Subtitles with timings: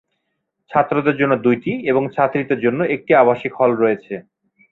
[0.71, 4.13] ছাত্রদের জন্য দুইটি এবং ছাত্রীদের জন্য একটি আবাসিক হল রয়েছে।